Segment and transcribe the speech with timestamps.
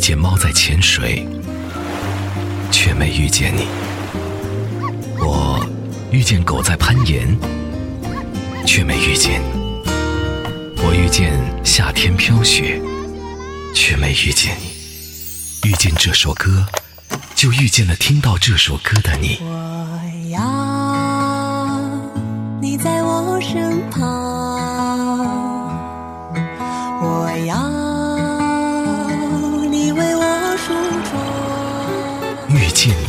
[0.00, 1.28] 见猫在潜水，
[2.72, 3.64] 却没遇见你；
[5.20, 5.64] 我
[6.10, 7.36] 遇见狗在攀岩，
[8.66, 9.46] 却没遇见你；
[10.82, 12.80] 我遇见夏天飘雪，
[13.74, 15.68] 却没遇见你。
[15.68, 16.66] 遇见这首歌，
[17.34, 19.38] 就遇见了听到这首歌的你。
[19.42, 21.78] 我要
[22.62, 24.39] 你在我身旁，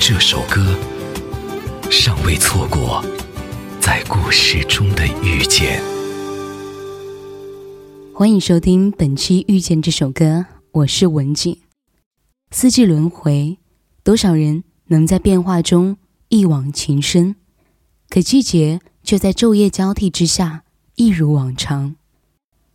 [0.03, 0.75] 这首歌，
[1.91, 3.05] 尚未错过
[3.79, 5.79] 在故事中的遇见。
[8.11, 11.55] 欢迎收听本期《遇见》这首歌，我是文静。
[12.49, 13.59] 四季轮回，
[14.03, 15.95] 多少人能在变化中
[16.29, 17.35] 一往情深？
[18.09, 20.63] 可季节却在昼夜交替之下，
[20.95, 21.95] 一如往常。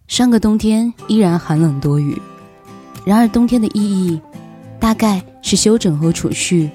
[0.06, 2.22] 上个冬天依然寒冷多雨，
[3.04, 4.20] 然而冬天的意义，
[4.78, 6.70] 大概是休整和储蓄，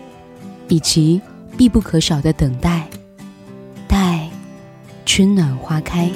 [0.71, 1.21] 以及
[1.57, 2.87] 必不可少的等待，
[3.89, 4.29] 待
[5.05, 6.09] 春暖花开。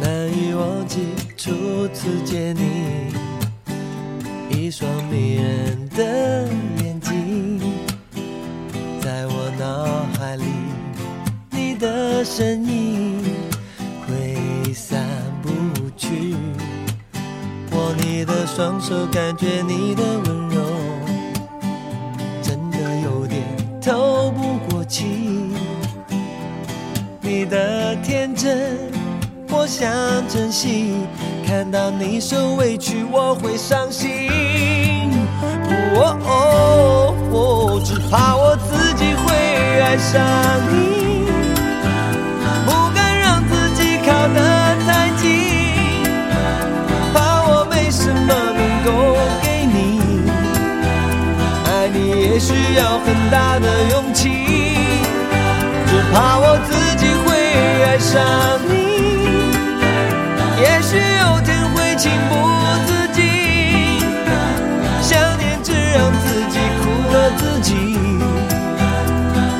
[0.00, 1.00] 难以忘记
[1.36, 1.50] 初
[1.88, 3.12] 次见你。
[4.56, 6.48] 一双迷人的
[6.84, 7.60] 眼睛，
[9.02, 10.44] 在我脑海里，
[11.50, 13.20] 你的身影
[14.06, 15.04] 挥散
[15.42, 15.50] 不
[15.96, 16.36] 去。
[17.72, 20.53] 握你的双手，感觉你的温柔，
[23.84, 25.04] 透不过气。
[27.20, 28.78] 你的天真，
[29.50, 29.92] 我想
[30.26, 30.94] 珍惜。
[31.46, 34.30] 看到你受委屈，我会伤心。
[35.96, 39.34] 哦哦哦，只怕我自己会
[39.82, 40.22] 爱上
[40.72, 41.03] 你，
[52.76, 54.30] 要很大的勇气，
[55.86, 57.26] 只怕我自己会
[57.84, 58.20] 爱上
[58.68, 58.72] 你。
[60.60, 62.32] 也许有天会情不
[62.86, 63.22] 自禁，
[65.02, 66.82] 想念只让自己苦
[67.12, 67.68] 了自己。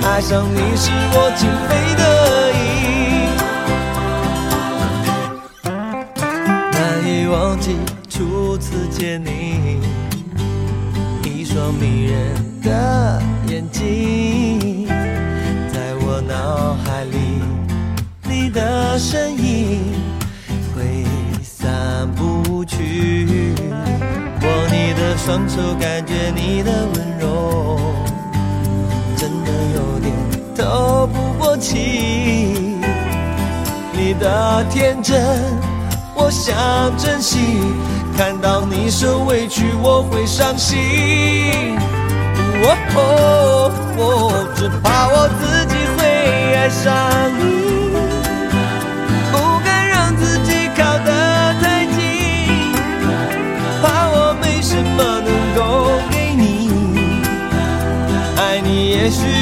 [0.07, 2.03] 爱上你是我情非得
[2.53, 2.63] 已，
[6.73, 7.77] 难以忘记
[8.09, 9.81] 初次见你，
[11.25, 12.44] 一双迷人
[25.25, 27.81] 双手，感觉你的温柔，
[29.17, 30.13] 真的有点
[30.55, 32.77] 透不过气。
[33.95, 35.19] 你的天真，
[36.15, 36.55] 我想
[36.99, 37.39] 珍惜。
[38.19, 40.77] 看到你受委屈，我会伤心。
[42.95, 43.73] 哦，
[44.55, 46.05] 只怕我自己会
[46.55, 46.93] 爱上
[47.39, 47.84] 你。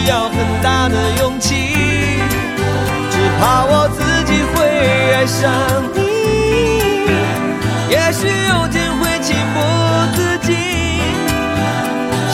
[0.02, 1.54] 需要很大的勇气，
[3.08, 4.66] 只怕我自己会
[5.14, 5.48] 爱上
[5.94, 6.00] 你。
[7.88, 9.56] 也许有天会情不
[10.16, 10.50] 自禁，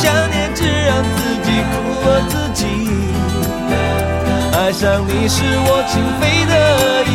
[0.00, 1.74] 想念只让自己苦
[2.08, 2.64] 了自己。
[4.56, 5.36] 爱上你是
[5.66, 6.54] 我情非得
[7.04, 7.07] 已。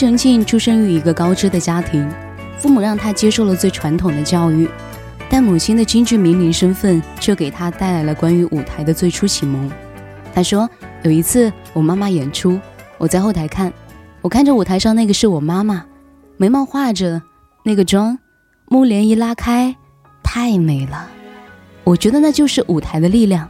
[0.00, 2.10] 庾澄庆出生于一个高知的家庭，
[2.56, 4.66] 父母让他接受了最传统的教育，
[5.28, 9.70] 但母亲的京剧名伶身份却给他带来了关于舞台的最初启蒙。
[10.32, 10.66] 他说
[11.04, 12.58] ：“有一次我妈妈演出，
[12.96, 13.70] 我在后台看，
[14.22, 15.84] 我看着舞台上那个是我妈妈，
[16.38, 17.20] 眉毛画着，
[17.62, 18.18] 那个妆，
[18.68, 19.76] 幕帘一拉开，
[20.22, 21.10] 太美了。
[21.84, 23.46] 我觉得那就是舞台的力量。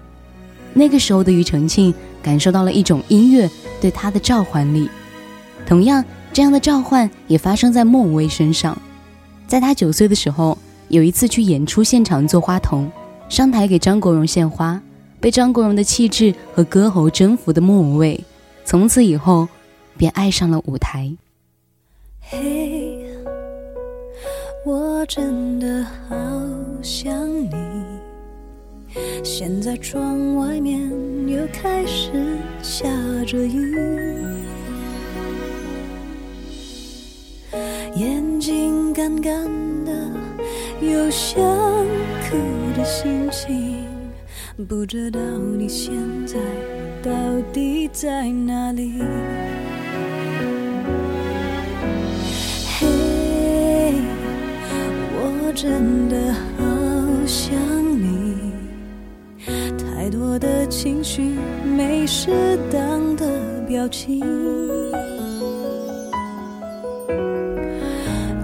[0.75, 3.49] 那个时候的庾澄庆感受到了一种音乐
[3.81, 4.91] 对他的召唤力。
[5.65, 6.05] 同样。”
[6.41, 8.75] 这样的召唤也发生在莫文蔚身上。
[9.47, 10.57] 在他九岁的时候，
[10.89, 12.91] 有一次去演出现场做花童，
[13.29, 14.81] 上台给张国荣献花，
[15.21, 18.25] 被张国荣的气质和歌喉征服的莫文蔚，
[18.65, 19.47] 从此以后
[19.99, 21.15] 便爱上了舞台。
[22.23, 23.05] 嘿，
[24.65, 26.17] 我真的好
[26.81, 27.51] 想你。
[29.23, 30.81] 现在窗外面
[31.29, 32.11] 又开始
[32.63, 32.89] 下
[33.27, 33.77] 着雨。
[37.97, 39.45] 眼睛干干
[39.85, 39.93] 的，
[40.81, 41.43] 有想
[42.29, 42.37] 哭
[42.77, 43.85] 的心情，
[44.69, 45.21] 不知道
[45.59, 45.93] 你现
[46.27, 46.37] 在
[47.03, 47.11] 到
[47.53, 49.03] 底在哪里？
[52.79, 52.87] 嘿，
[55.13, 57.53] 我真的好想
[58.01, 58.37] 你，
[59.77, 64.21] 太多的情绪没适当的表情。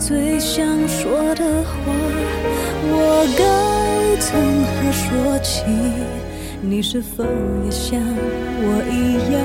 [0.06, 1.73] 最想说的话，
[2.93, 3.43] 我该
[4.20, 5.64] 从何说起？
[6.61, 7.25] 你是否
[7.64, 9.37] 也像我一样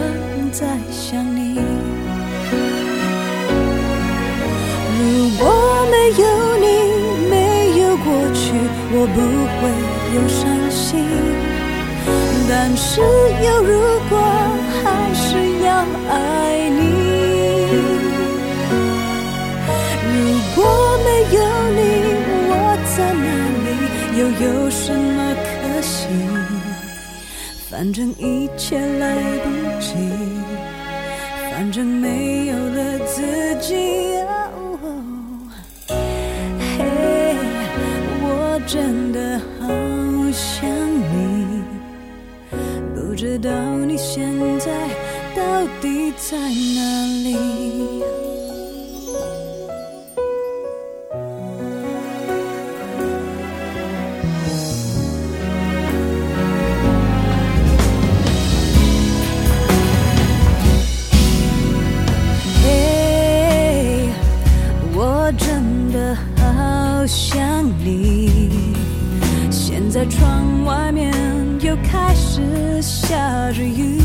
[0.52, 1.58] 在想你？
[5.00, 5.02] 如
[5.40, 5.50] 果
[5.90, 6.26] 没有
[6.60, 6.66] 你，
[7.28, 7.34] 没
[7.82, 8.06] 有过
[8.36, 8.54] 去，
[8.94, 9.20] 我不
[9.58, 9.60] 会
[10.14, 11.10] 有伤心。
[12.48, 13.74] 但是有如
[14.12, 14.14] 果，
[14.84, 15.26] 还是
[15.66, 15.70] 要
[16.08, 16.71] 爱。
[24.44, 26.08] 有什么可惜？
[27.70, 29.50] 反正一切来不
[29.80, 29.94] 及，
[31.52, 33.22] 反正没有了自
[33.62, 33.76] 己。
[36.78, 37.36] 嘿，
[38.24, 39.68] 我真的好
[40.32, 40.68] 想
[41.14, 41.64] 你，
[42.96, 43.50] 不知道
[43.86, 44.28] 你现
[44.60, 44.72] 在
[45.36, 48.21] 到底在哪里。
[69.92, 71.12] 在窗外面
[71.60, 74.00] 又开始下着雨。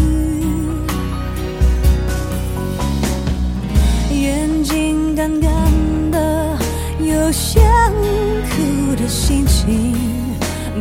[4.11, 5.51] 眼睛干干
[6.11, 6.59] 的
[6.99, 7.63] 有想
[8.51, 9.95] 哭的心情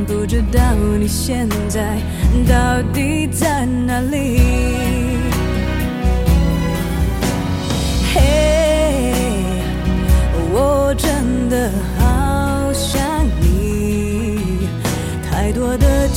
[0.07, 1.99] 不知道你现在
[2.47, 4.41] 到底在哪里。
[8.11, 9.13] 嘿
[10.51, 11.69] 我真的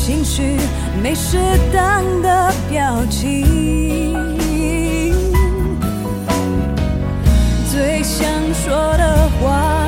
[0.08, 0.56] 情绪
[1.02, 1.36] 没适
[1.70, 3.44] 当的表情，
[7.70, 9.86] 最想说的话，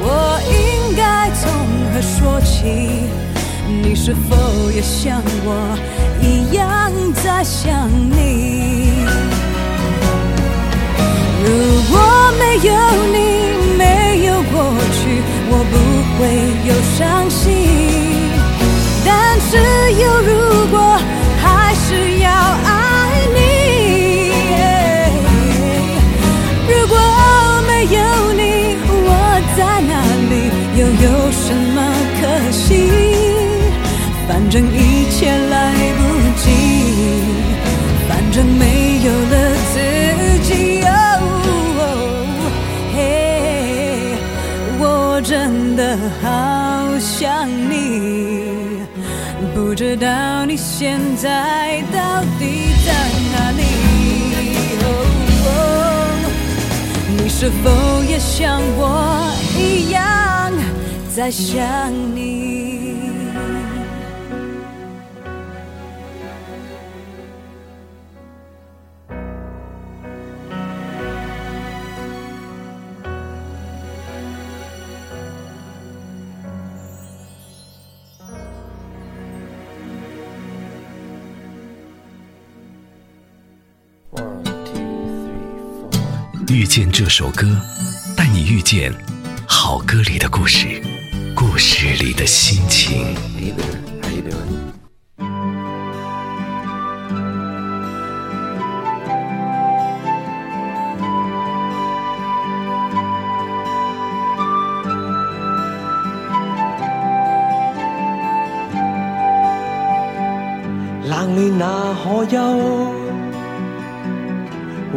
[0.00, 1.52] 我应该从
[1.92, 2.64] 何说起？
[3.82, 5.76] 你是否也像我
[6.22, 6.90] 一样
[7.22, 9.04] 在想你？
[11.44, 11.48] 如
[11.90, 12.00] 果
[12.38, 12.72] 没有
[13.12, 15.74] 你，没有过去，我不
[16.16, 16.20] 会
[16.66, 17.91] 有伤心。
[20.00, 20.30] 有如
[20.70, 20.76] 果，
[21.40, 22.70] 还是要爱
[23.34, 23.36] 你。
[26.68, 26.94] 如果
[27.66, 27.98] 没有
[28.32, 28.40] 你，
[28.88, 29.08] 我
[29.56, 29.92] 在哪
[30.30, 30.32] 里？
[30.78, 31.44] 又有什
[31.74, 31.76] 么
[32.20, 32.20] 可
[32.50, 32.60] 惜？
[34.26, 34.76] 反正一
[57.42, 60.52] 是否也像我一样
[61.12, 61.60] 在想
[62.14, 62.61] 你？
[86.74, 87.46] 见这首歌，
[88.16, 88.90] 带你遇见
[89.46, 90.82] 好歌里的故事，
[91.34, 93.14] 故事里的心情。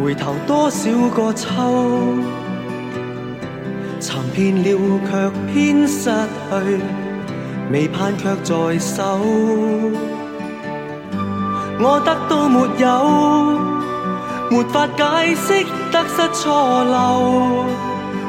[0.06, 1.50] 回头多少个秋？
[3.98, 6.08] 寻遍了却偏失
[6.48, 6.80] 去，
[7.72, 9.18] 未盼却在手。
[11.80, 12.86] 我得到没有？
[14.48, 17.64] 没法解释得失错漏。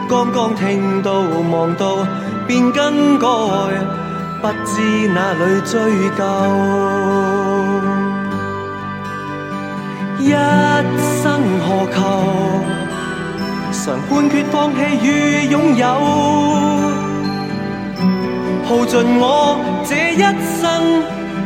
[0.10, 1.20] 刚刚听到
[1.52, 1.98] 望到
[2.48, 3.28] 便更改，
[4.42, 6.24] 不知哪里追究。
[10.20, 10.34] 一
[11.66, 11.98] 何求？
[13.70, 15.08] 常判决放弃与
[15.50, 15.86] 拥有，
[18.66, 19.24] 耗尽我
[19.86, 20.22] 这一
[20.60, 20.64] 生，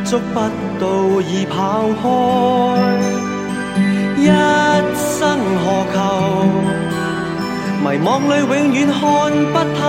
[0.04, 0.36] 捉不
[0.80, 0.84] 到
[1.22, 1.54] 已跑
[2.02, 2.04] 开。
[4.18, 4.26] 一
[4.96, 5.20] 生
[5.62, 5.96] 何求？
[7.84, 9.00] 迷惘里永远看
[9.54, 9.80] 不透，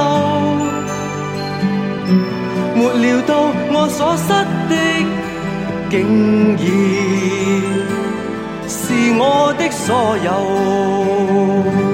[2.75, 3.31] 没料到
[3.73, 4.29] 我所失
[4.69, 4.73] 的，
[5.91, 5.93] 竟
[6.57, 7.72] 然。
[8.93, 11.92] 是我的所有。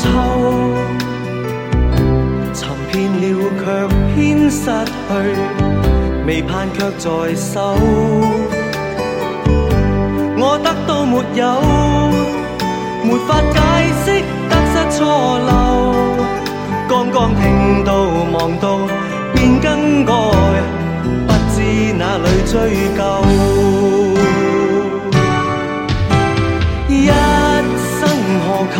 [0.00, 0.06] 秋，
[2.54, 3.22] 寻遍了
[3.60, 3.62] 却
[4.14, 5.10] 偏失去，
[6.26, 7.76] 未盼却在手。
[10.42, 11.42] 我得到没有？
[13.02, 13.56] 没法解
[14.04, 14.06] 释
[14.48, 14.98] 得失错
[15.48, 15.50] 漏。
[16.88, 17.42] 刚刚听
[17.84, 17.88] 到
[18.32, 18.64] 望到
[19.34, 20.12] 便更改，
[21.26, 21.56] 不知
[21.98, 22.52] 哪里追
[22.96, 23.00] 究。
[26.88, 27.06] 一
[27.98, 27.98] 生
[28.44, 28.78] 何求？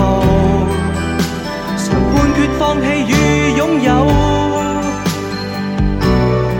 [2.59, 3.13] 放弃与
[3.57, 3.89] 拥有，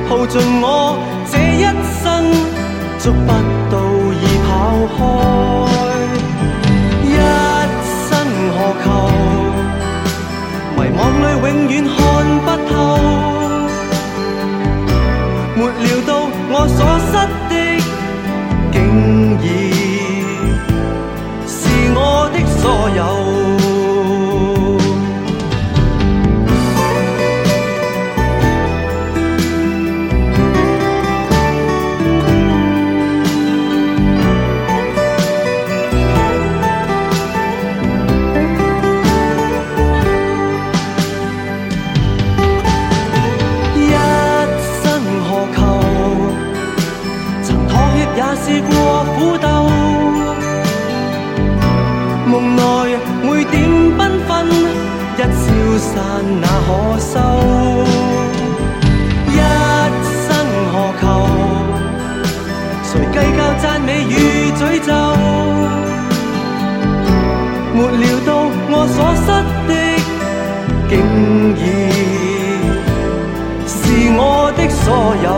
[0.09, 0.99] 耗尽我
[1.31, 1.63] 这一
[2.03, 2.05] 生，
[2.99, 3.29] 捉不
[3.71, 3.75] 到
[4.21, 4.49] 已跑
[4.97, 4.99] 开。
[7.05, 7.09] 一
[8.09, 8.09] 生
[8.55, 8.87] 何求？
[10.77, 11.73] 迷惘里永远
[55.93, 55.99] 散
[56.41, 56.69] 那可
[57.01, 57.15] 收？
[59.27, 59.39] 一
[60.27, 60.29] 生
[60.73, 61.03] 何求？
[62.85, 64.15] 谁计较赞美与
[64.53, 64.89] 诅咒？
[67.75, 68.29] 没料到
[68.71, 69.29] 我所失
[69.69, 69.71] 的，
[70.89, 70.93] 竟
[71.57, 71.59] 已
[73.67, 73.73] 是
[74.17, 74.21] 我
[74.57, 74.83] 的所
[75.25, 75.29] 有。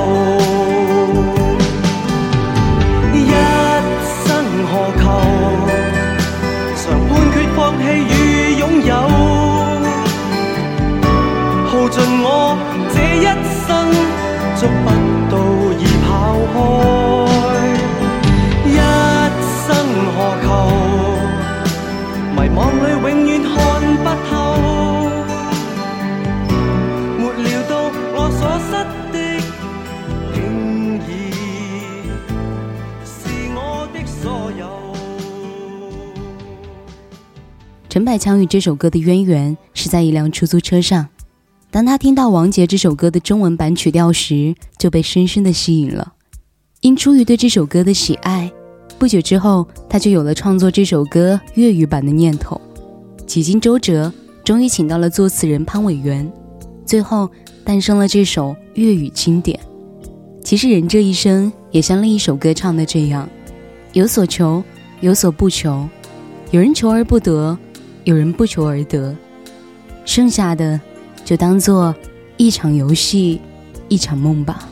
[37.92, 41.06] 陈百强与这首歌的渊源是在一辆出租车上。
[41.70, 46.14] 当他听到王杰这首歌的中文版曲调时，就被深深的吸引了。
[46.80, 48.50] 因出于对这首歌的喜爱，
[48.98, 52.58] 不久之后他就有了创作这首歌粤语版的念头。
[53.26, 54.10] 几经周折，
[54.42, 56.26] 终于请到了作词人潘伟元。
[56.86, 57.28] 最后，
[57.62, 59.60] 诞生了这首粤语经典。
[60.42, 63.28] 其实人这一生也像另一首歌唱的这样，
[63.92, 64.64] 有所求，
[65.02, 65.86] 有所不求，
[66.52, 67.58] 有人求而不得，
[68.04, 69.16] 有人不求而得，
[70.04, 70.80] 剩下的
[71.24, 71.94] 就当做
[72.36, 73.40] 一场游戏，
[73.88, 74.68] 一场梦吧。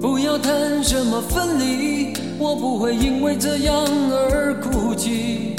[0.00, 3.74] 不要谈什么分离，我不会因为这样
[4.10, 5.56] 而哭泣，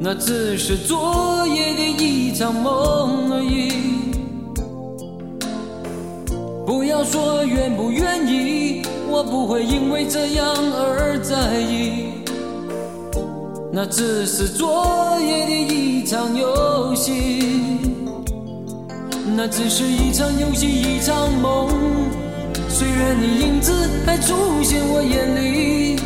[0.00, 3.72] 那只是昨夜的一场梦而已。
[6.64, 12.21] 不要说愿不愿意，我不会因为这样而在意。
[13.74, 17.78] 那只是昨夜的一场游戏，
[19.34, 21.70] 那只是一场游戏，一场梦。
[22.68, 23.72] 虽然你影子
[24.04, 25.96] 还出现我眼里，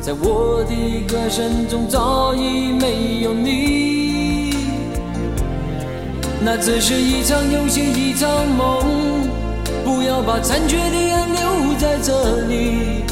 [0.00, 0.74] 在我的
[1.06, 4.54] 歌声中早已没有你。
[6.40, 8.82] 那只是一场游戏，一场梦。
[9.84, 13.04] 不要把残缺的爱留在这里，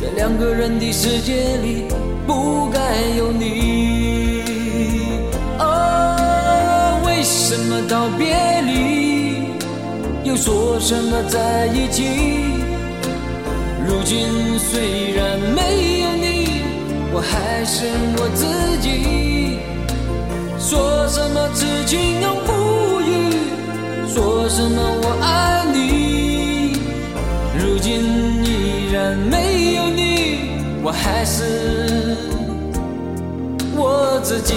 [0.00, 1.84] 在两个人的世界里
[2.26, 2.78] 不该
[3.16, 4.42] 有你。
[5.58, 9.52] 哦，为什么道别离，
[10.24, 12.02] 又说什么在一起？
[13.88, 16.60] 如今虽然没有你，
[17.12, 17.86] 我还是
[18.18, 18.44] 我自
[18.80, 19.60] 己。
[20.58, 23.30] 说什么痴情永不渝，
[24.12, 26.80] 说什么我爱你。
[27.56, 28.02] 如今
[28.44, 30.00] 依然没有你，
[30.82, 32.05] 我还是
[33.98, 34.54] 我自己。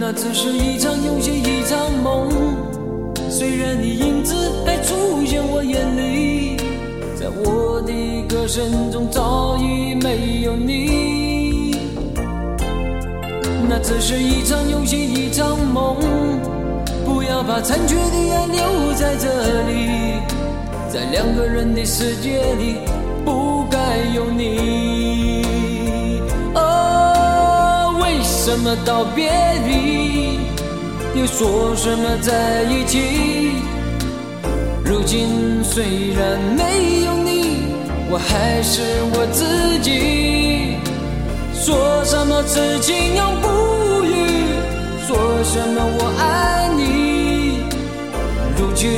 [0.00, 2.57] 那只是一场游戏，一场梦。
[3.38, 4.34] 虽然你影子
[4.66, 6.56] 还出现我眼里，
[7.14, 7.92] 在我的
[8.28, 11.76] 歌声中早已没有你。
[13.68, 15.98] 那只是一场游戏，一场梦。
[17.06, 19.28] 不要把残缺的爱留在这
[19.68, 20.18] 里，
[20.90, 22.78] 在两个人的世界里
[23.24, 25.44] 不该有你。
[26.56, 29.30] 哦为什么道别
[29.64, 30.40] 离，
[31.18, 33.50] 又说什么在一起？
[34.84, 37.66] 如今虽然没有你，
[38.08, 38.82] 我还是
[39.14, 40.76] 我自己。
[41.52, 43.48] 说什么痴情永不
[44.04, 44.14] 渝，
[45.08, 47.64] 说什么我爱你。
[48.56, 48.88] 如今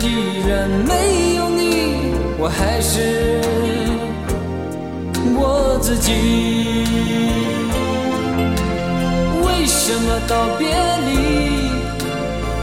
[0.00, 3.38] 依然没有你，我还是
[5.38, 6.14] 我自己。
[9.44, 10.68] 为什么道别
[11.06, 11.65] 离，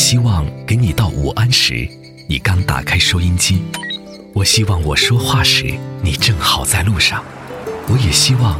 [0.00, 1.86] 希望给你到午安时，
[2.26, 3.58] 你刚打开收音机；
[4.32, 7.20] 我希望我说话时，你正好在路上；
[7.86, 8.58] 我也希望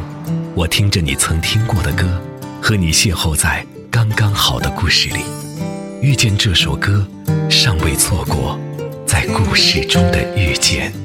[0.55, 2.21] 我听着你曾听过的歌，
[2.61, 5.21] 和你邂逅在刚刚好的故事里，
[5.99, 7.05] 遇见这首歌，
[7.49, 8.57] 尚未错过
[9.07, 11.00] 在故事中的遇见。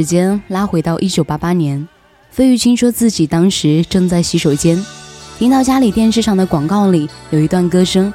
[0.00, 1.86] 时间拉回到一九八八年
[2.30, 4.82] 费玉清说自己当时正在洗手间
[5.38, 8.10] 听到家里电视上的广告里有一段歌声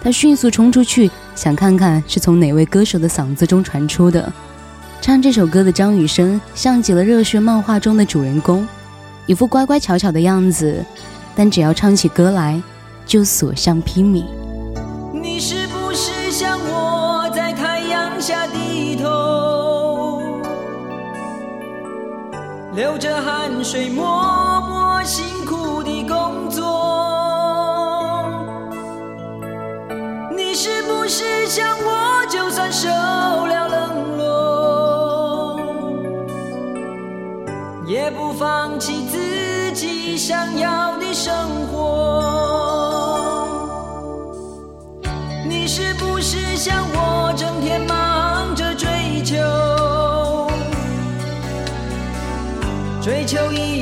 [0.00, 4.32] 他迅速冲出去想看看是从哪位歌手的嗓子中传出的。
[5.00, 8.64] 唱这首歌的张雨生像极了热血漫画中的主人公
[9.26, 10.84] 一副乖乖巧巧的样子
[11.34, 12.62] 但只要唱起歌来
[13.04, 14.24] 就所向披靡。
[15.12, 15.66] 你是
[22.74, 26.64] 流着汗水默默辛苦地工作
[30.36, 35.60] 你是不是像我就算受了冷落？
[37.86, 41.32] 也不放弃自己想要的生
[41.70, 43.46] 活。
[45.46, 48.03] 你是不是像我整天忙
[53.04, 53.73] 追求一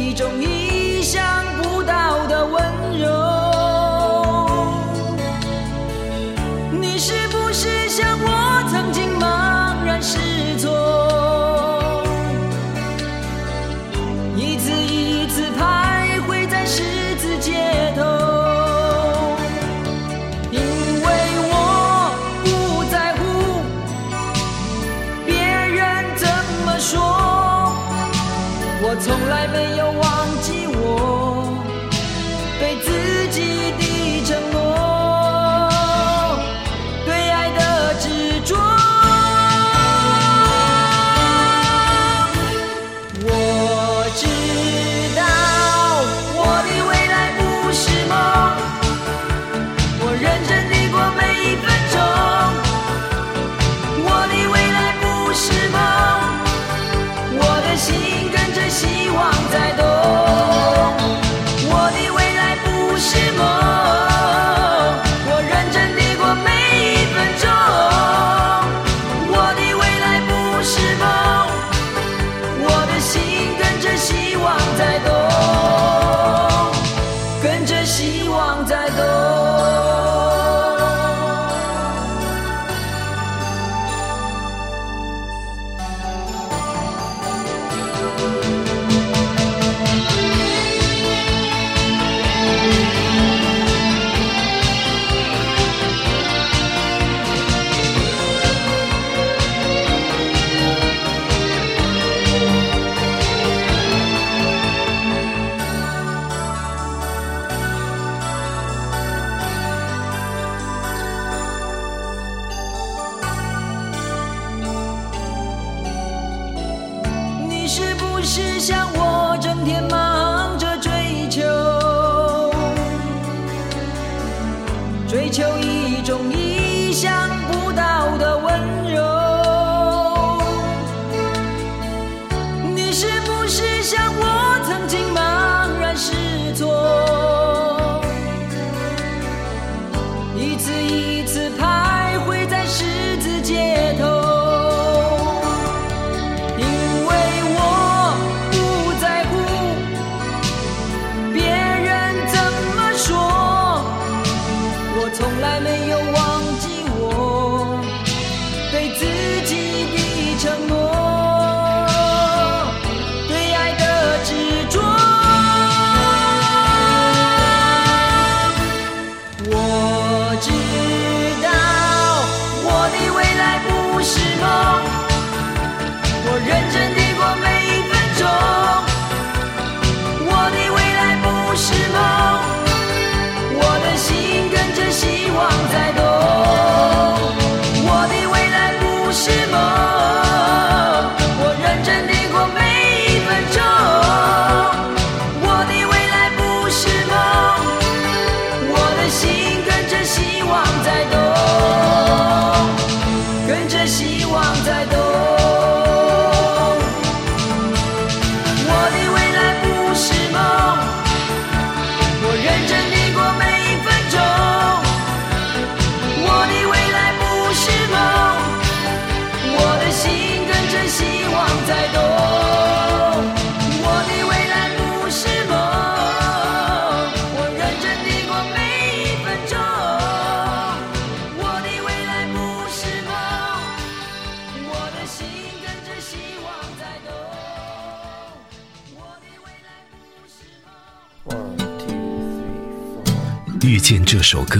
[244.33, 244.59] 首歌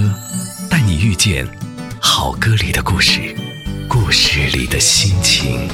[0.69, 1.49] 带你遇见
[1.99, 3.35] 好歌里的故事
[3.89, 5.67] 故事里的心情。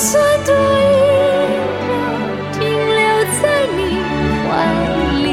[0.00, 0.56] 就算多一
[1.84, 1.92] 秒
[2.54, 3.04] 停留
[3.42, 3.44] 在
[3.76, 3.78] 你
[4.48, 4.48] 怀
[5.22, 5.28] 里，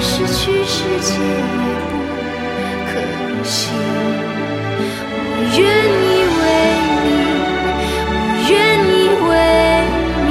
[0.00, 1.90] 失去世界也不
[2.90, 2.92] 可
[3.44, 3.70] 惜。
[5.14, 5.14] 我
[5.56, 5.58] 愿
[6.02, 6.04] 意
[6.36, 6.42] 为
[7.04, 7.08] 你，
[8.10, 8.12] 我
[8.50, 8.52] 愿
[8.90, 8.92] 意
[9.28, 9.30] 为
[10.26, 10.28] 你，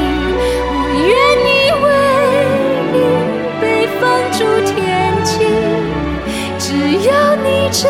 [0.76, 1.10] 我愿
[1.48, 1.50] 意
[1.86, 1.88] 为
[2.92, 2.96] 你
[3.62, 3.64] 被
[4.02, 4.76] 放逐天
[5.24, 5.32] 际。
[6.60, 6.68] 只
[7.08, 7.82] 要你真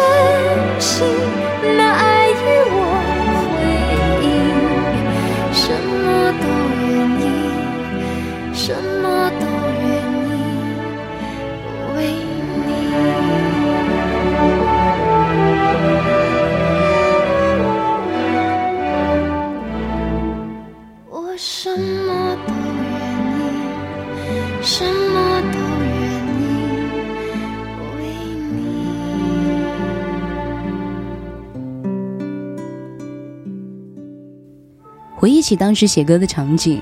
[0.80, 0.94] 心，
[1.76, 2.04] 那爱
[35.40, 36.82] 忆起当时写歌的场景，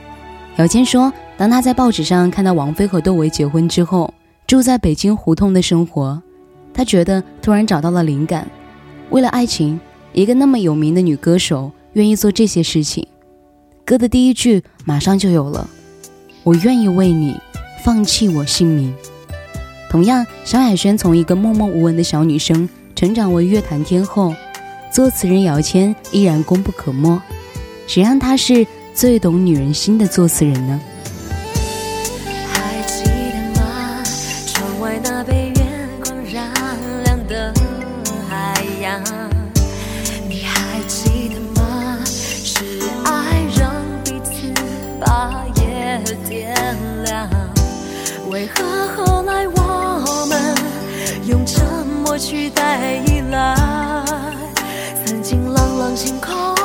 [0.55, 4.11] 姚谦说，当他在报纸上看到王菲和窦唯结婚之后，
[4.47, 6.19] 住在北京胡同的生活，
[6.73, 8.49] 他觉得突然找到了灵感。
[9.11, 9.79] 为了爱情，
[10.11, 13.07] 一个那么有名的女歌手愿意做这些事情。
[13.85, 15.69] 歌的第一句马上就有了
[16.41, 17.39] ：“我愿意为你
[17.83, 18.91] 放弃我姓名。”
[19.87, 24.33] 同样，萧亚轩从一个默默无闻的小女生成长为乐坛天后，
[24.91, 27.21] 作词人姚谦依然功不可没。
[27.87, 30.79] 谁让他是最懂女人心的作词人呢？
[32.51, 34.03] 还记得吗？
[34.45, 35.65] 窗外那被月
[36.03, 36.51] 光染
[37.05, 37.53] 亮的
[38.29, 39.01] 海洋。
[40.27, 41.97] 你还记得吗？
[42.05, 42.59] 是
[43.05, 43.73] 爱让
[44.03, 44.51] 彼此
[44.99, 46.53] 把夜点
[47.05, 47.29] 亮。
[48.29, 50.55] 为何后来我们
[51.25, 51.65] 用沉
[52.03, 53.55] 默取代依赖？
[55.05, 56.56] 曾经朗朗星空。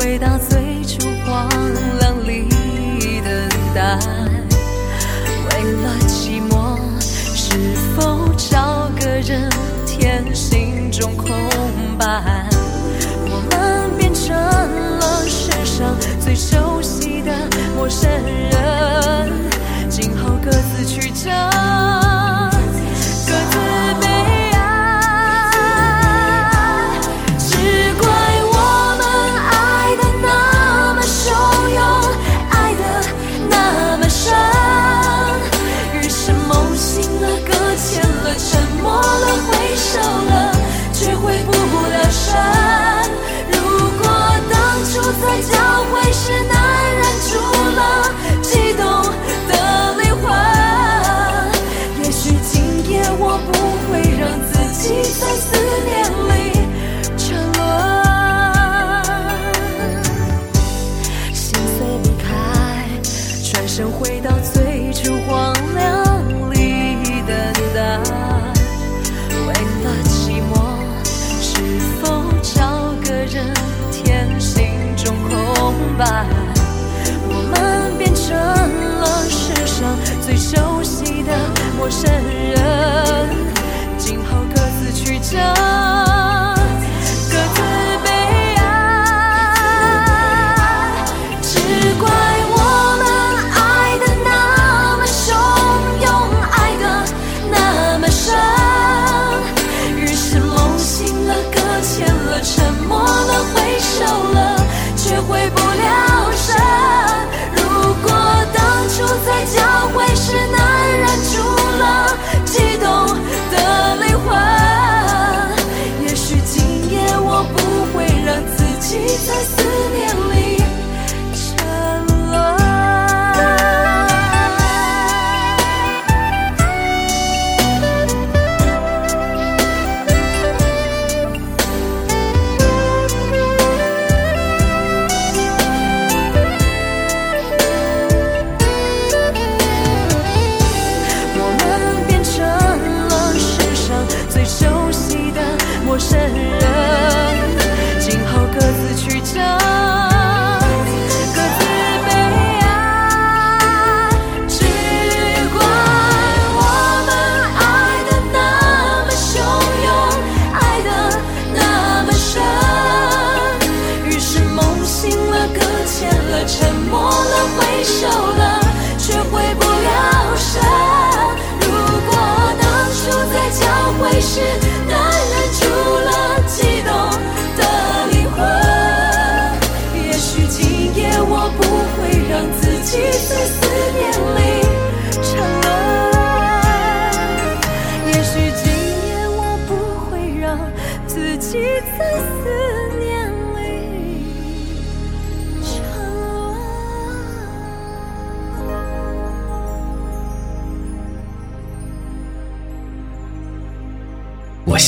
[0.00, 1.46] 回到最初荒
[1.98, 2.48] 凉里
[3.22, 3.98] 等待。
[5.44, 9.46] 为了寂寞，是否找个人
[9.86, 11.28] 填心中空
[11.98, 12.48] 白？
[13.26, 17.30] 我们变成了世上最熟悉的
[17.76, 19.30] 陌生人，
[19.90, 21.30] 今后各自去找，
[80.30, 81.32] 最熟悉的
[81.76, 82.08] 陌生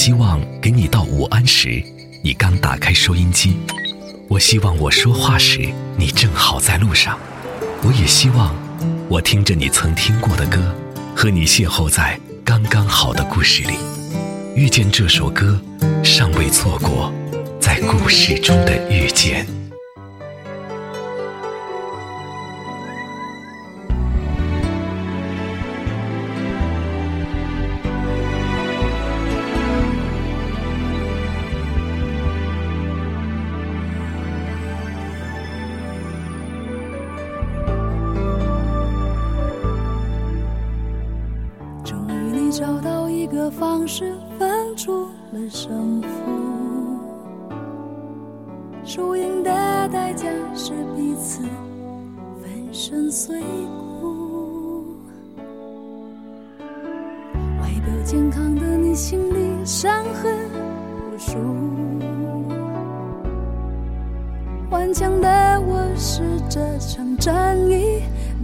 [0.05, 1.80] 希望给你到午安时，
[2.24, 3.50] 你刚打开收音机；
[4.26, 7.16] 我希望我说话时，你正好在路上；
[7.84, 8.53] 我也希望
[9.09, 10.74] 我听着你曾听过的歌，
[11.14, 13.74] 和你邂逅在刚刚好的故事里，
[14.57, 15.62] 遇见这首歌，
[16.03, 17.12] 尚未错过
[17.61, 19.61] 在故事中的遇见。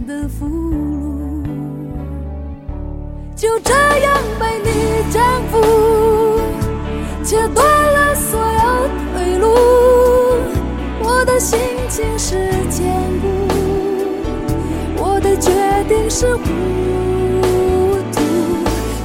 [0.07, 1.43] 的俘虏。
[3.35, 4.69] 就这样被你
[5.11, 5.53] 征服，
[7.23, 9.45] 切断了所有退路。
[11.01, 12.35] 我的心情是
[12.69, 12.85] 坚
[13.21, 13.27] 固，
[14.97, 15.51] 我的决
[15.87, 16.43] 定是糊
[18.11, 18.19] 涂。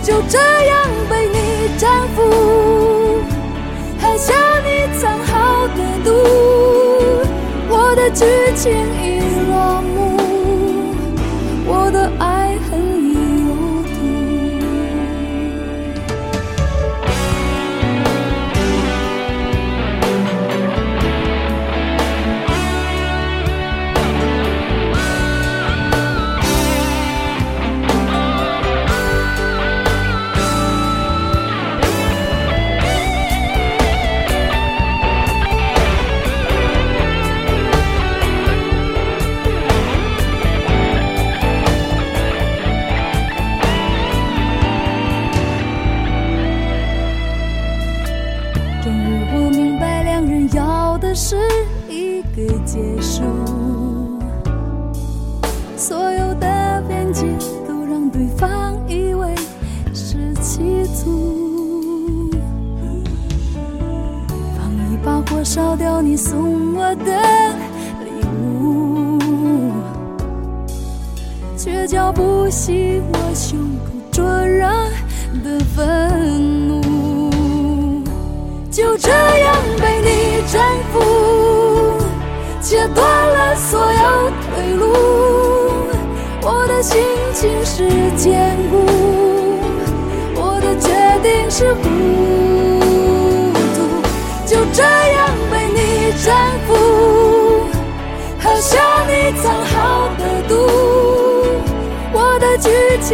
[0.03, 2.23] 就这样被你征服，
[4.01, 4.35] 喝下
[4.65, 4.69] 你
[4.99, 6.11] 藏好的毒。
[7.71, 8.25] 我的剧
[8.57, 8.73] 情
[65.55, 67.13] 烧掉你送我的
[68.05, 68.11] 礼
[68.43, 69.21] 物，
[71.57, 74.67] 却浇不熄我胸口灼热
[75.45, 77.31] 的愤怒。
[78.69, 80.61] 就这样被你征
[80.93, 80.99] 服，
[82.61, 84.83] 切断了所有退路。
[86.43, 87.01] 我的心
[87.33, 88.85] 情是坚固，
[90.35, 90.91] 我的决
[91.23, 91.83] 定是糊
[93.77, 93.79] 涂。
[94.45, 95.31] 就这样
[96.25, 96.35] 征
[96.67, 96.75] 服，
[98.41, 100.55] 喝下你藏好的毒。
[102.15, 102.71] 我的剧
[103.03, 103.13] 情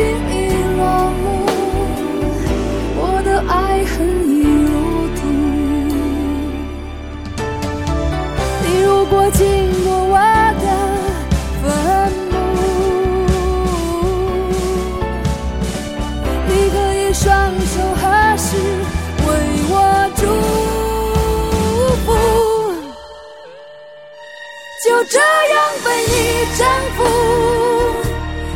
[25.11, 26.65] 这样被你征
[26.97, 26.99] 服，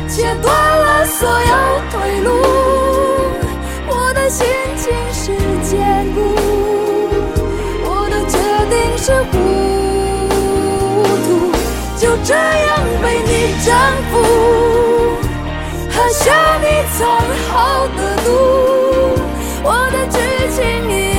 [0.07, 1.53] 切断了所有
[1.91, 2.29] 退路。
[3.89, 4.47] 我的心
[4.77, 5.33] 情是
[5.69, 5.75] 坚
[6.13, 6.17] 固，
[7.83, 8.39] 我的决
[8.69, 9.33] 定是糊
[11.27, 11.29] 涂。
[11.97, 13.29] 就这样被你
[13.65, 13.75] 征
[14.09, 14.13] 服，
[15.91, 16.23] 喝下
[16.61, 16.65] 你
[16.97, 17.03] 藏
[17.51, 18.27] 好的毒。
[19.61, 20.17] 我的剧
[20.55, 21.14] 情已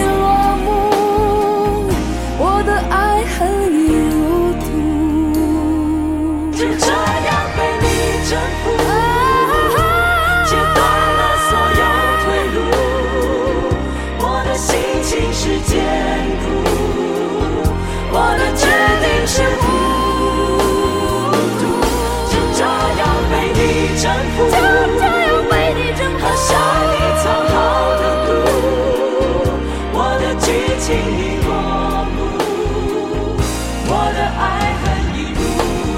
[34.06, 34.86] 我的爱恨
[35.18, 35.40] 已入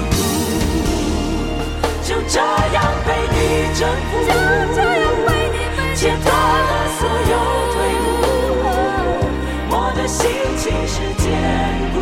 [0.09, 0.17] 土
[2.01, 2.39] 就这
[2.73, 3.37] 样被你
[3.77, 4.11] 征服
[5.93, 7.33] 切断了所有
[7.71, 8.07] 退路
[9.69, 10.17] 我的心
[10.57, 11.23] 情是坚
[11.93, 11.95] 固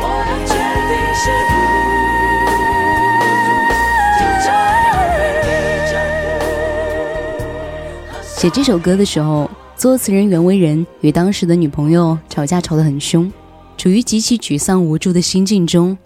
[0.00, 0.54] 我的决
[0.90, 1.24] 定是
[8.38, 13.32] 写这首歌的时候作词人袁惟仁与当时的女朋友吵架吵得很凶。
[13.76, 15.96] 处于极其沮丧无助的心境中。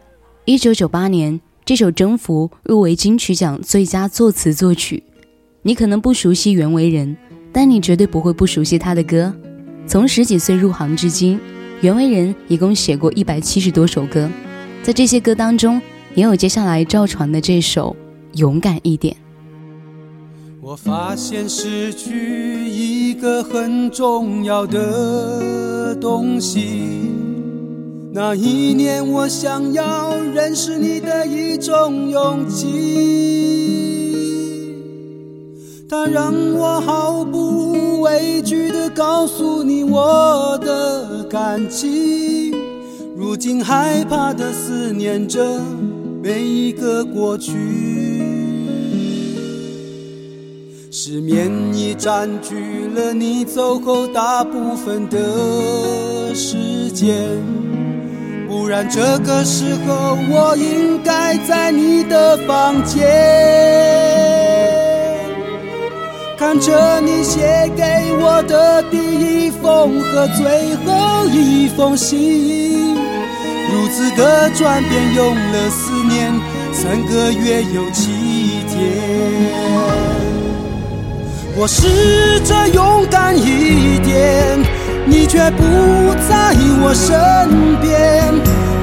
[0.44, 5.02] 一九九八年，这首《征服》入围金曲奖最佳作词作曲。
[5.62, 7.16] 你可能不熟悉袁惟仁，
[7.52, 9.32] 但你绝对不会不熟悉他的歌。
[9.86, 11.38] 从十几岁入行至今，
[11.80, 14.28] 袁惟仁一共写过一百七十多首歌，
[14.82, 15.80] 在这些歌当中，
[16.14, 17.94] 也有接下来赵传的这首
[18.38, 19.14] 《勇敢一点》。
[20.62, 27.29] 我发现失去一个很重要的东西。
[28.12, 32.66] 那一年，我想要认识你的一种勇气，
[35.88, 42.52] 它让我毫不畏惧地告诉你我的感情。
[43.16, 45.60] 如今害怕地思念着
[46.20, 47.52] 每一个过去。
[50.90, 57.38] 失眠已占据了你走后大部分的时间，
[58.50, 63.06] 不然这个时候我应该在你的房间，
[66.36, 67.84] 看着你写给
[68.20, 76.32] 我的第一封和最后一封信，如此的转变用了四年，
[76.72, 78.78] 三个月有七天。
[81.56, 84.58] 我试着勇敢一点，
[85.06, 85.62] 你却不
[86.28, 88.32] 在我身边。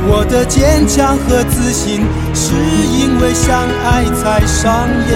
[0.10, 2.02] 我的坚强和自信，
[2.34, 5.12] 是因为相爱才上演。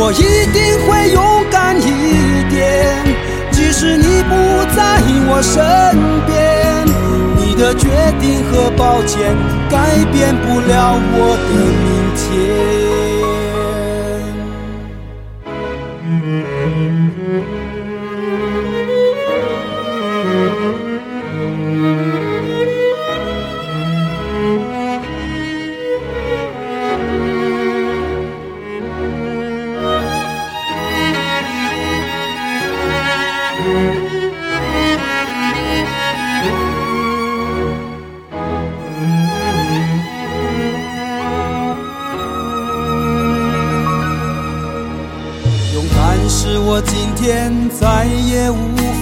[0.00, 0.56] 我一定
[0.86, 1.82] 会勇敢一
[2.48, 3.04] 点，
[3.50, 4.32] 即使你不
[4.74, 5.54] 在我身
[6.26, 6.86] 边。
[7.36, 7.88] 你的决
[8.20, 9.36] 定和抱歉，
[9.68, 11.52] 改变不了我的
[11.84, 12.77] 明天。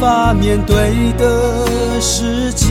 [0.01, 2.69] 法面对的事情，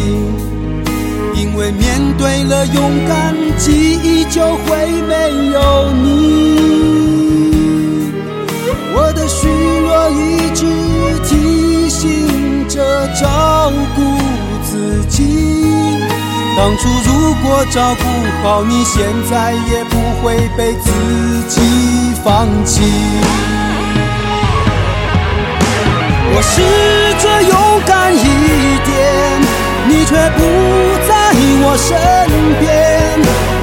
[1.35, 6.03] 因为面对了勇敢，记忆就会没有你。
[8.95, 9.47] 我的虚
[9.81, 10.65] 弱一直
[11.23, 14.01] 提醒着照顾
[14.63, 15.23] 自己。
[16.57, 18.03] 当初如果照顾
[18.43, 20.91] 好你，现在也不会被自
[21.49, 21.61] 己
[22.23, 22.81] 放弃。
[26.37, 26.59] 我试
[27.17, 27.55] 着勇
[27.85, 28.19] 敢一
[28.83, 28.91] 点，
[29.87, 30.43] 你却不
[31.07, 31.31] 在
[31.63, 31.95] 我身
[32.59, 32.67] 边。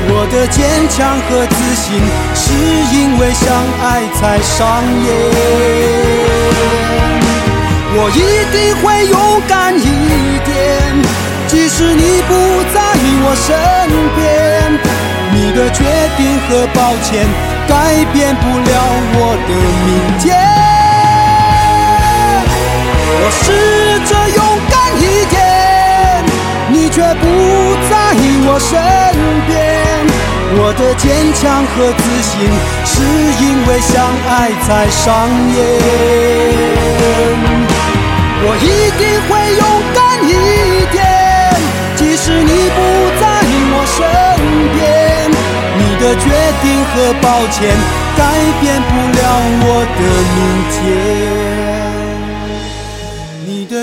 [0.08, 2.00] 我的坚强和自信，
[2.34, 2.48] 是
[2.96, 3.44] 因为相
[3.84, 5.06] 爱才上演。
[7.94, 8.20] 我一
[8.50, 10.96] 定会勇敢一点，
[11.48, 12.32] 即使你不
[12.72, 12.80] 在
[13.22, 13.52] 我身
[14.16, 14.20] 边。
[15.34, 15.84] 你的决
[16.16, 17.28] 定和抱歉，
[17.68, 18.72] 改变不了
[19.14, 19.50] 我的
[19.84, 20.61] 明天。
[23.14, 23.44] 我试
[24.08, 24.40] 着勇
[24.70, 25.36] 敢一点，
[26.72, 27.24] 你却不
[27.88, 27.92] 在
[28.46, 28.70] 我身
[29.46, 29.50] 边。
[30.54, 32.32] 我的坚强和自信，
[32.84, 32.92] 是
[33.42, 33.92] 因为相
[34.28, 34.30] 爱
[34.62, 35.02] 才上
[35.54, 35.58] 演。
[38.44, 39.98] 我一定会勇敢
[40.28, 40.30] 一
[40.92, 40.96] 点，
[41.96, 42.78] 即使你不
[43.20, 43.24] 在
[43.72, 43.98] 我身
[44.74, 44.76] 边。
[45.78, 46.24] 你的决
[46.60, 46.92] 定和
[47.22, 47.60] 抱歉，
[48.16, 48.20] 改
[48.60, 49.20] 变不了
[49.64, 50.00] 我的
[50.34, 50.38] 明
[50.70, 51.71] 天。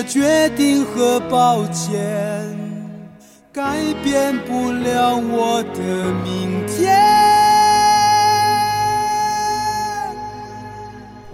[0.09, 2.01] 决定和抱歉，
[3.53, 6.97] 改变不了我的明天。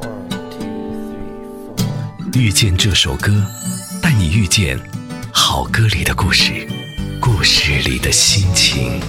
[0.02, 0.68] One, two,
[1.08, 2.38] three, four.
[2.38, 3.32] 遇见这首歌，
[4.02, 4.78] 带你遇见
[5.32, 6.68] 好歌里的故事，
[7.22, 9.00] 故事里的心情。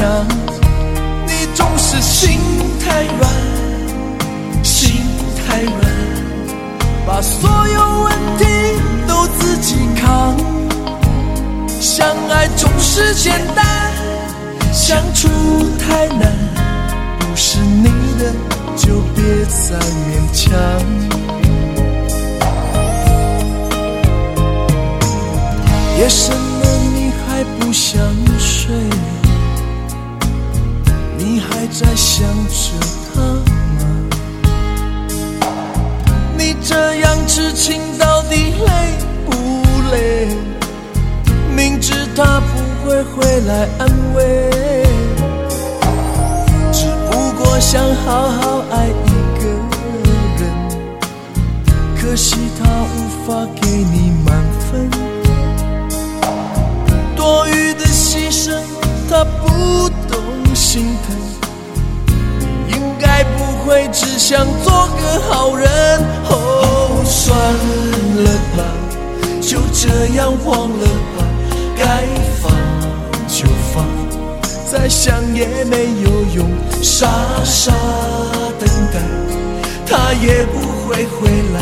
[0.00, 0.26] 强，
[1.26, 2.40] 你总是心
[2.82, 5.02] 太软，心
[5.36, 5.76] 太软，
[7.06, 8.46] 把所有问题
[9.06, 10.34] 都自己扛。
[11.78, 13.92] 相爱总是简单，
[14.72, 15.28] 相处
[15.78, 16.32] 太难，
[17.18, 18.32] 不是你的
[18.76, 19.76] 就别再
[20.06, 20.50] 勉强。
[25.98, 28.00] 夜深了，你还不想
[28.38, 28.74] 睡？
[31.50, 32.72] 还在想着
[33.14, 33.42] 他吗？
[36.38, 38.70] 你这样痴情到底累
[39.26, 39.32] 不
[39.92, 40.28] 累？
[41.54, 44.50] 明知他不会回来安慰，
[46.72, 49.44] 只不过想好好爱一个
[50.38, 50.42] 人，
[52.00, 52.96] 可惜他无
[53.26, 54.28] 法给你满
[54.70, 54.90] 分。
[57.14, 58.58] 多余的牺牲，
[59.10, 61.29] 他不懂心疼。
[63.20, 65.68] 该不会只想做个好人。
[66.30, 67.36] 哦，算
[68.16, 68.64] 了吧，
[69.42, 70.86] 就这样忘了
[71.18, 71.24] 吧，
[71.76, 71.84] 该
[72.40, 72.50] 放
[73.28, 73.44] 就
[73.74, 73.84] 放，
[74.72, 76.48] 再想也没有用，
[76.82, 77.06] 傻
[77.44, 77.72] 傻
[78.58, 78.98] 等待，
[79.86, 81.60] 他也不会回来。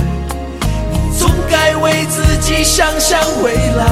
[0.93, 3.85] 你总该为自己想想未来。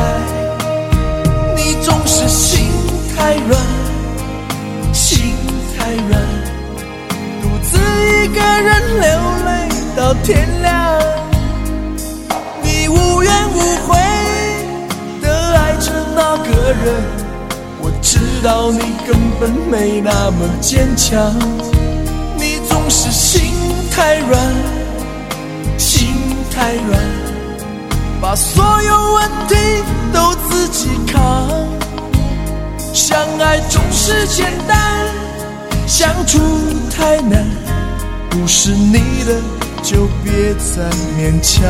[1.57, 2.69] 你总是心
[3.17, 3.61] 太软，
[4.93, 5.35] 心
[5.77, 6.23] 太软，
[8.27, 9.09] 一个人流
[9.47, 10.99] 泪到天亮。
[12.61, 13.97] 你无怨无悔
[15.23, 16.93] 的爱着那个人，
[17.81, 21.33] 我知道你根本没那么坚强。
[22.37, 23.43] 你总是心
[23.93, 24.41] 太软，
[25.79, 26.09] 心
[26.51, 27.01] 太软，
[28.21, 29.55] 把所有问题
[30.13, 31.49] 都自己扛。
[32.93, 35.07] 相爱总是简单，
[35.87, 36.41] 相处
[36.91, 37.47] 太难，
[38.39, 39.41] 不是你的
[39.83, 41.67] 就别再勉强。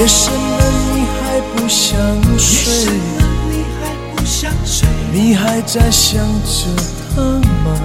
[0.00, 2.00] 夜深了，你还不想
[2.38, 2.88] 睡？
[5.12, 6.64] 你还在想着
[7.14, 7.76] 他吗？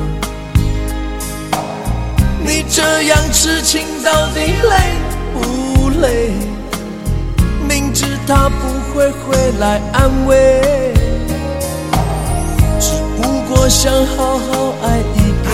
[2.42, 4.96] 你这样痴情到底累
[5.34, 6.32] 不累？
[7.68, 10.94] 明知他不会回来安慰，
[12.80, 15.50] 只不过想好好爱一个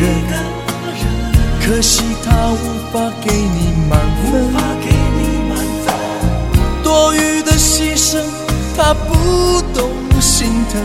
[0.00, 0.02] 人，
[1.64, 2.54] 可惜他无
[2.92, 4.00] 法给你满
[4.32, 4.89] 分。
[7.00, 8.18] 多余的牺牲，
[8.76, 9.88] 他不懂
[10.20, 10.82] 心疼。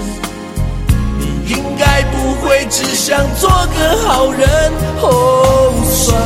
[1.19, 4.47] 你应该不会只想做个好人。
[5.01, 6.17] 哦，算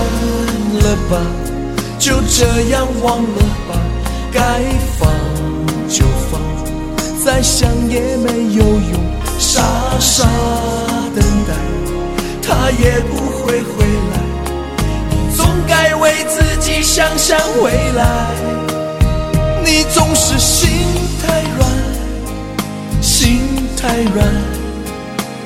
[0.84, 1.18] 了吧，
[1.98, 3.80] 就这样忘了吧，
[4.32, 4.62] 该
[5.00, 5.10] 放
[5.90, 6.40] 就放，
[7.26, 8.94] 再想也没有用，
[9.40, 9.64] 傻
[10.00, 10.24] 傻
[11.16, 11.56] 等待，
[12.44, 14.20] 他也不会回来。
[15.10, 18.79] 你总该为自己想想未来。
[19.72, 20.68] 你总是心
[21.22, 21.70] 太软，
[23.04, 23.40] 心
[23.78, 24.28] 太软，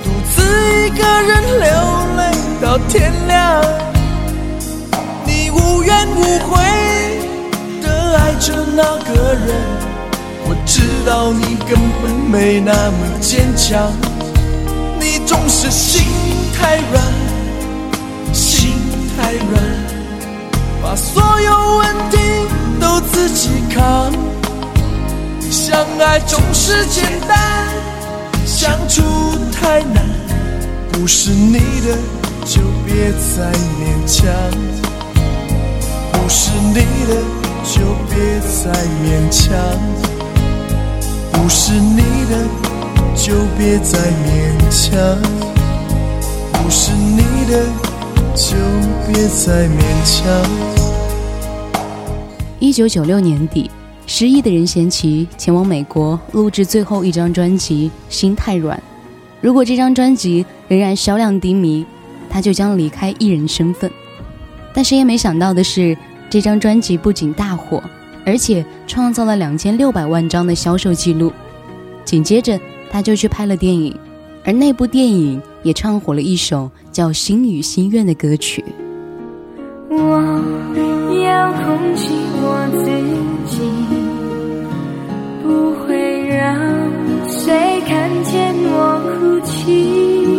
[0.01, 1.67] 独自一个人流
[2.15, 3.61] 泪到天亮。
[5.25, 6.63] 你无怨无悔
[7.81, 9.57] 的爱着那个人，
[10.45, 13.91] 我知道你根本没那么坚强。
[15.01, 16.01] 你总是心
[16.57, 17.03] 太软，
[18.31, 18.71] 心
[19.17, 19.61] 太软，
[20.81, 22.42] 把所有问题。
[23.01, 24.11] 自己扛，
[25.51, 27.67] 相爱总是简单，
[28.45, 29.01] 相处
[29.51, 30.03] 太难，
[30.91, 31.97] 不是你的
[32.45, 34.25] 就别再勉强，
[36.11, 36.75] 不是你
[37.07, 37.13] 的
[37.63, 38.71] 就别再
[39.03, 39.51] 勉强，
[41.31, 42.47] 不是你的
[43.15, 44.31] 就别再勉
[44.69, 44.91] 强，
[46.51, 47.21] 不是你
[47.51, 47.65] 的
[48.35, 48.55] 就
[49.07, 50.82] 别再勉强。
[52.63, 53.69] 一九九六年底，
[54.07, 58.77] 失意的任贤齐前往美国录制最后一张专辑《心太软》，
[59.41, 61.85] 如果这张专辑仍然销量低迷，
[62.29, 63.91] 他就将离开艺人身份。
[64.73, 65.97] 但谁也没想到的是，
[66.29, 67.83] 这张专辑不仅大火，
[68.25, 71.33] 而且创造了两千六百万张的销售记录。
[72.05, 72.57] 紧接着，
[72.89, 73.93] 他就去拍了电影，
[74.45, 78.63] 而那部电影也唱火了一首叫《心与心愿》的歌曲。
[79.89, 80.92] 我。
[81.21, 82.07] 要控制
[82.41, 82.85] 我自
[83.55, 83.55] 己
[85.43, 86.39] 不会让
[87.27, 90.32] 谁看见我哭泣。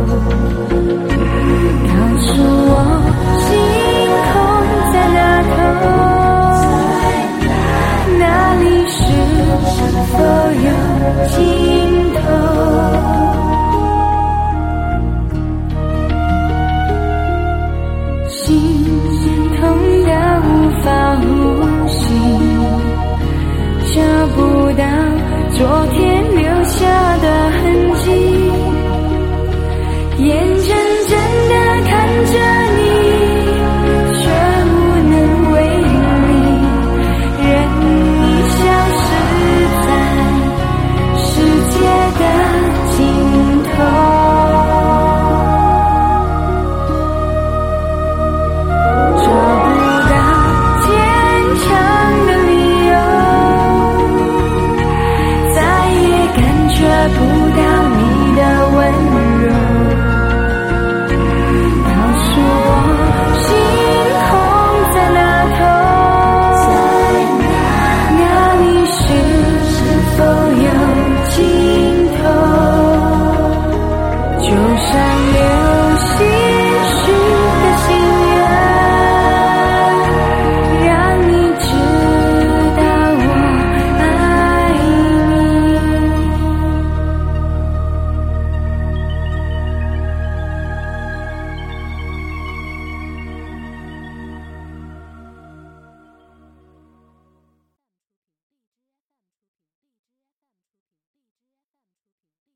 [0.00, 0.79] Thank you.